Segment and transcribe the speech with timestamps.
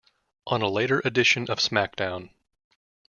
[0.47, 2.31] On a later edition of SmackDown!